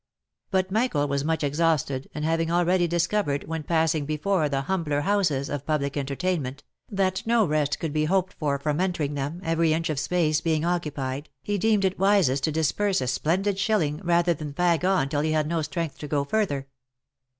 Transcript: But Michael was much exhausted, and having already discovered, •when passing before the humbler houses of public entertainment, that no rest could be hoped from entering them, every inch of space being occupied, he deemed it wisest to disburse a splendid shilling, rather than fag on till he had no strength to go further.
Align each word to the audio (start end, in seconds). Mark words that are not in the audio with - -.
But 0.49 0.71
Michael 0.71 1.07
was 1.07 1.23
much 1.23 1.43
exhausted, 1.43 2.09
and 2.15 2.25
having 2.25 2.49
already 2.49 2.87
discovered, 2.87 3.45
•when 3.47 3.63
passing 3.63 4.07
before 4.07 4.49
the 4.49 4.61
humbler 4.61 5.01
houses 5.01 5.47
of 5.47 5.63
public 5.67 5.95
entertainment, 5.95 6.63
that 6.89 7.21
no 7.27 7.45
rest 7.45 7.77
could 7.77 7.93
be 7.93 8.05
hoped 8.05 8.33
from 8.39 8.79
entering 8.81 9.13
them, 9.13 9.41
every 9.43 9.73
inch 9.73 9.91
of 9.91 9.99
space 9.99 10.41
being 10.41 10.65
occupied, 10.65 11.29
he 11.43 11.59
deemed 11.59 11.85
it 11.85 11.99
wisest 11.99 12.43
to 12.45 12.51
disburse 12.51 12.99
a 12.99 13.05
splendid 13.05 13.59
shilling, 13.59 13.97
rather 14.03 14.33
than 14.33 14.55
fag 14.55 14.83
on 14.83 15.07
till 15.07 15.21
he 15.21 15.33
had 15.33 15.45
no 15.45 15.61
strength 15.61 15.99
to 15.99 16.07
go 16.07 16.23
further. 16.23 16.65